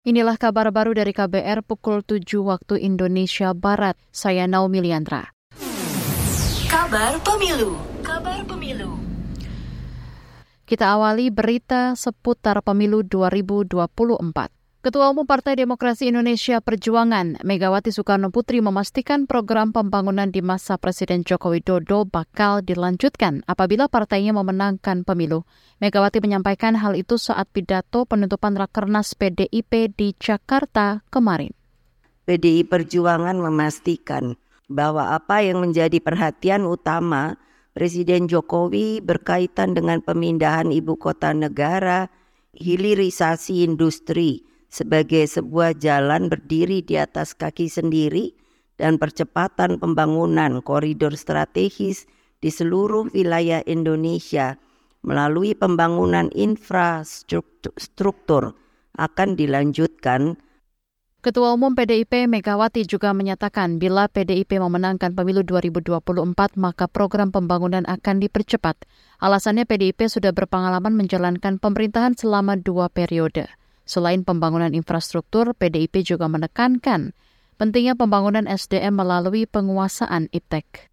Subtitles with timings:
[0.00, 4.00] Inilah kabar baru dari KBR pukul 7 waktu Indonesia Barat.
[4.08, 5.28] Saya Naomi Liandra.
[6.72, 7.76] Kabar Pemilu.
[8.00, 8.96] Kabar Pemilu.
[10.64, 14.59] Kita awali berita seputar pemilu 2024.
[14.80, 21.20] Ketua Umum Partai Demokrasi Indonesia Perjuangan, Megawati Soekarno Putri memastikan program pembangunan di masa Presiden
[21.20, 25.44] Joko Widodo bakal dilanjutkan apabila partainya memenangkan pemilu.
[25.84, 31.52] Megawati menyampaikan hal itu saat pidato penutupan Rakernas PDIP di Jakarta kemarin.
[32.24, 34.32] PDI Perjuangan memastikan
[34.64, 37.36] bahwa apa yang menjadi perhatian utama
[37.76, 42.08] Presiden Jokowi berkaitan dengan pemindahan ibu kota negara,
[42.56, 48.32] hilirisasi industri, sebagai sebuah jalan berdiri di atas kaki sendiri
[48.78, 52.06] dan percepatan pembangunan koridor strategis
[52.40, 54.56] di seluruh wilayah Indonesia
[55.04, 58.56] melalui pembangunan infrastruktur
[58.96, 60.40] akan dilanjutkan
[61.20, 66.00] Ketua Umum PDIP Megawati juga menyatakan bila PDIP memenangkan pemilu 2024
[66.56, 68.88] maka program pembangunan akan dipercepat.
[69.20, 73.52] Alasannya PDIP sudah berpengalaman menjalankan pemerintahan selama dua periode.
[73.90, 77.10] Selain pembangunan infrastruktur, PDIP juga menekankan
[77.58, 80.86] pentingnya pembangunan SDM melalui penguasaan IPTEK.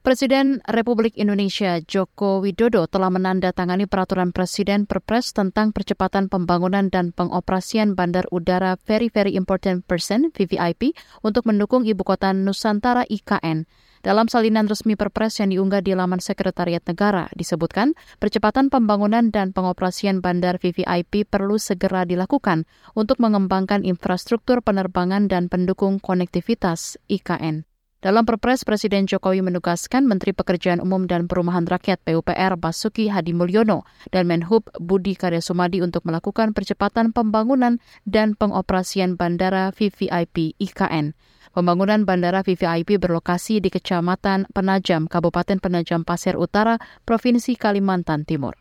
[0.00, 7.92] Presiden Republik Indonesia Joko Widodo telah menandatangani peraturan Presiden Perpres tentang percepatan pembangunan dan pengoperasian
[7.92, 13.68] Bandar Udara Very Very Important Person VVIP untuk mendukung Ibu Kota Nusantara IKN.
[14.00, 20.24] Dalam salinan resmi Perpres yang diunggah di laman Sekretariat Negara, disebutkan percepatan pembangunan dan pengoperasian
[20.24, 22.64] bandar VVIP perlu segera dilakukan
[22.96, 27.68] untuk mengembangkan infrastruktur penerbangan dan pendukung konektivitas IKN.
[28.00, 33.84] Dalam Perpres, Presiden Jokowi menugaskan Menteri Pekerjaan Umum dan Perumahan Rakyat PUPR Basuki Hadi Mulyono
[34.08, 37.76] dan Menhub Budi Karya Sumadi untuk melakukan percepatan pembangunan
[38.08, 41.12] dan pengoperasian bandara VVIP IKN.
[41.50, 48.54] Pembangunan bandara VVIP berlokasi di Kecamatan Penajam, Kabupaten Penajam Pasir Utara, Provinsi Kalimantan Timur.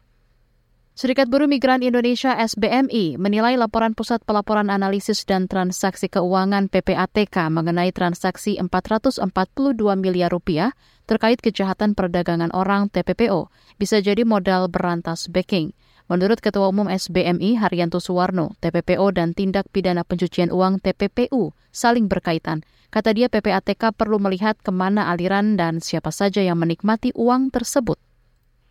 [0.97, 7.95] Serikat Buruh Migran Indonesia SBMI menilai laporan Pusat Pelaporan Analisis dan Transaksi Keuangan PPATK mengenai
[7.95, 9.23] transaksi 442
[9.95, 10.75] miliar rupiah
[11.07, 13.47] terkait kejahatan perdagangan orang TPPO
[13.79, 15.71] bisa jadi modal berantas backing.
[16.09, 22.65] Menurut Ketua Umum SBMI Haryanto Suwarno, TPPO dan tindak pidana pencucian uang TPPU saling berkaitan.
[22.89, 28.01] Kata dia PPATK perlu melihat ke mana aliran dan siapa saja yang menikmati uang tersebut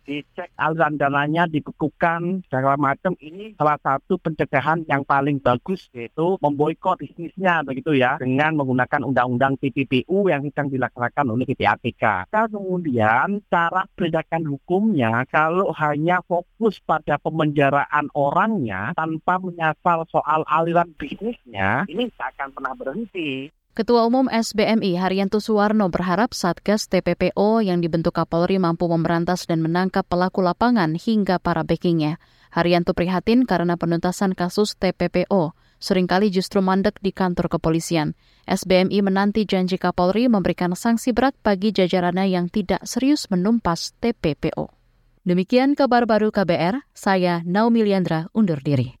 [0.09, 3.13] dicek aliran dananya, dibekukan, segala macam.
[3.21, 9.61] Ini salah satu pencegahan yang paling bagus yaitu memboikot bisnisnya begitu ya dengan menggunakan undang-undang
[9.61, 12.33] TPPU yang sedang dilaksanakan oleh PPATK.
[12.33, 21.85] Kemudian cara penegakan hukumnya kalau hanya fokus pada pemenjaraan orangnya tanpa menyasar soal aliran bisnisnya,
[21.85, 23.53] ini tidak akan pernah berhenti.
[23.79, 30.03] Ketua Umum SBMI Haryanto Suwarno berharap Satgas TPPO yang dibentuk Kapolri mampu memberantas dan menangkap
[30.03, 32.19] pelaku lapangan hingga para backingnya.
[32.51, 38.19] Haryanto prihatin karena penuntasan kasus TPPO sering kali justru mandek di kantor kepolisian.
[38.43, 44.67] SBMI menanti janji Kapolri memberikan sanksi berat bagi jajarannya yang tidak serius menumpas TPPO.
[45.23, 48.91] Demikian kabar baru KBR, saya Naomi Liandra undur diri.